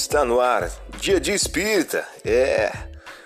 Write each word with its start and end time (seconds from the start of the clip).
Está 0.00 0.24
no 0.24 0.38
ar, 0.38 0.70
Dia 1.00 1.20
de 1.20 1.32
Espírita. 1.32 2.06
É 2.24 2.70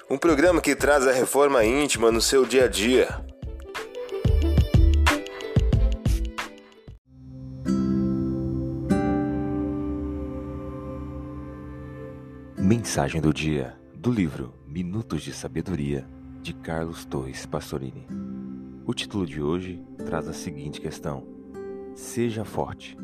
um 0.08 0.17
programa 0.17 0.58
que 0.58 0.75
traz 0.75 1.07
a 1.07 1.12
reforma 1.12 1.62
íntima 1.62 2.10
no 2.10 2.18
seu 2.18 2.46
dia 2.46 2.64
a 2.64 2.67
dia. 2.67 3.08
Mensagem 12.57 13.20
do 13.20 13.34
dia 13.34 13.79
do 13.95 14.11
livro 14.11 14.54
Minutos 14.66 15.23
de 15.23 15.34
Sabedoria 15.34 16.09
de 16.41 16.54
Carlos 16.54 17.04
Torres 17.04 17.45
Pastorini. 17.45 18.09
O 18.86 18.95
título 18.95 19.27
de 19.27 19.43
hoje 19.43 19.84
traz 20.07 20.27
a 20.27 20.32
seguinte 20.32 20.80
questão: 20.80 21.23
Seja 21.95 22.46
forte. 22.46 22.96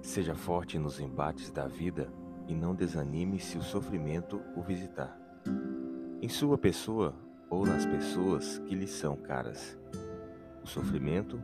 Seja 0.00 0.36
forte 0.36 0.78
nos 0.78 1.00
embates 1.00 1.50
da 1.50 1.66
vida 1.66 2.08
e 2.48 2.54
não 2.54 2.74
desanime 2.74 3.38
se 3.38 3.58
o 3.58 3.62
sofrimento 3.62 4.40
o 4.54 4.62
visitar. 4.62 5.16
Em 6.20 6.28
sua 6.28 6.56
pessoa 6.56 7.14
ou 7.48 7.64
nas 7.64 7.86
pessoas 7.86 8.58
que 8.66 8.74
lhe 8.74 8.86
são 8.86 9.16
caras. 9.16 9.78
O 10.62 10.66
sofrimento, 10.66 11.40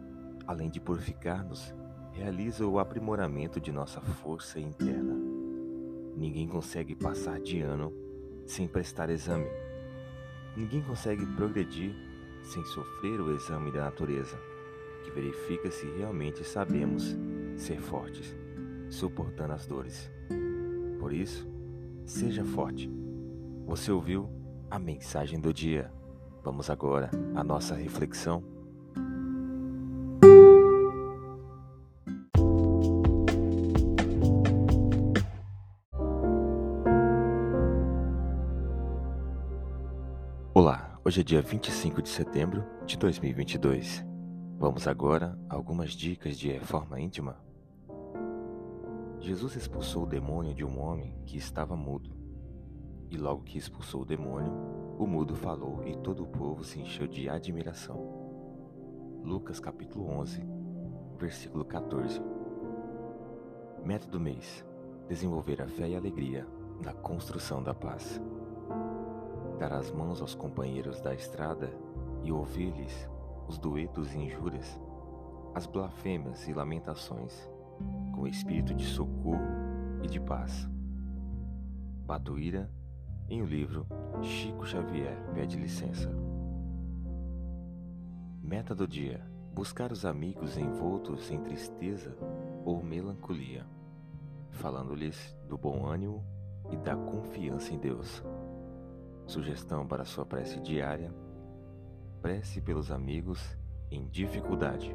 além 0.47 0.69
de 0.69 0.81
purificar-nos, 0.81 1.75
realiza 2.13 2.67
o 2.67 2.79
aprimoramento 2.79 3.61
de 3.61 3.73
nossa 3.73 4.01
força 4.01 4.59
interna. 4.59 5.15
Ninguém 6.17 6.47
consegue 6.47 6.95
passar 6.95 7.41
de 7.41 7.61
ano 7.61 7.93
sem 8.47 8.67
prestar 8.67 9.11
exame. 9.11 9.49
Ninguém 10.57 10.83
consegue 10.83 11.25
progredir 11.35 11.95
sem 12.43 12.65
sofrer 12.65 13.21
o 13.21 13.35
exame 13.35 13.71
da 13.71 13.85
natureza, 13.85 14.37
que 15.05 15.11
verifica 15.11 15.71
se 15.71 15.87
realmente 15.97 16.45
sabemos 16.45 17.17
ser 17.57 17.81
fortes, 17.81 18.37
suportando 18.91 19.53
as 19.53 19.67
dores. 19.67 20.11
Por 21.03 21.13
isso, 21.13 21.45
seja 22.07 22.45
forte. 22.45 22.89
Você 23.67 23.91
ouviu 23.91 24.31
a 24.71 24.79
mensagem 24.79 25.41
do 25.41 25.53
dia. 25.53 25.91
Vamos 26.45 26.71
agora 26.71 27.11
à 27.35 27.43
nossa 27.43 27.75
reflexão. 27.75 28.45
Olá, 40.55 41.01
hoje 41.05 41.23
é 41.23 41.25
dia 41.25 41.43
25 41.43 42.01
de 42.01 42.11
setembro 42.11 42.65
de 42.87 42.97
2022. 42.97 44.07
Vamos 44.57 44.87
agora 44.87 45.37
a 45.49 45.57
algumas 45.57 45.91
dicas 45.91 46.39
de 46.39 46.53
reforma 46.53 47.01
íntima. 47.01 47.52
Jesus 49.23 49.55
expulsou 49.55 50.03
o 50.03 50.07
demônio 50.07 50.53
de 50.53 50.65
um 50.65 50.83
homem 50.83 51.15
que 51.25 51.39
estava 51.39 51.77
mudo. 51.77 52.11
E 53.09 53.17
logo 53.17 53.45
que 53.45 53.57
expulsou 53.57 54.03
o 54.03 54.05
demônio, 54.05 54.53
o 54.99 55.07
mudo 55.07 55.37
falou 55.37 55.81
e 55.87 55.95
todo 55.95 56.25
o 56.25 56.27
povo 56.27 56.65
se 56.65 56.81
encheu 56.81 57.07
de 57.07 57.29
admiração. 57.29 57.97
Lucas 59.23 59.61
capítulo 59.61 60.11
11, 60.11 60.45
versículo 61.21 61.65
14. 61.65 62.21
Meta 63.85 64.09
do 64.09 64.19
mês: 64.19 64.67
desenvolver 65.09 65.63
a 65.63 65.69
fé 65.69 65.91
e 65.91 65.95
a 65.95 65.99
alegria 65.99 66.45
na 66.85 66.93
construção 66.93 67.63
da 67.63 67.73
paz. 67.73 68.21
Dar 69.57 69.73
as 69.73 69.93
mãos 69.93 70.21
aos 70.21 70.35
companheiros 70.35 71.01
da 71.01 71.15
estrada 71.15 71.73
e 72.25 72.33
ouvir-lhes 72.33 73.09
os 73.47 73.57
duetos 73.57 74.13
e 74.15 74.19
injúrias, 74.19 74.81
as 75.55 75.65
blasfêmias 75.65 76.49
e 76.49 76.53
lamentações 76.53 77.49
com 78.13 78.27
espírito 78.27 78.75
de 78.75 78.85
socorro 78.85 79.41
e 80.03 80.07
de 80.07 80.21
paz. 80.21 80.69
Batuíra, 82.07 82.71
em 83.29 83.41
o 83.43 83.47
livro 83.47 83.87
Chico 84.23 84.67
Xavier 84.67 85.17
pede 85.33 85.57
licença. 85.57 86.11
Meta 88.43 88.75
do 88.75 88.87
dia: 88.87 89.25
buscar 89.55 89.93
os 89.93 90.05
amigos 90.05 90.59
envoltos 90.59 91.31
em 91.31 91.41
tristeza 91.41 92.17
ou 92.65 92.83
melancolia, 92.83 93.67
falando-lhes 94.51 95.37
do 95.49 95.57
bom 95.57 95.87
ânimo 95.87 96.25
e 96.71 96.77
da 96.77 96.95
confiança 96.97 97.73
em 97.73 97.79
Deus. 97.79 98.23
Sugestão 99.27 99.87
para 99.87 100.05
sua 100.05 100.27
prece 100.27 100.61
diária: 100.61 101.13
prece 102.21 102.61
pelos 102.61 102.91
amigos 102.91 103.57
em 103.91 104.07
dificuldade. 104.09 104.95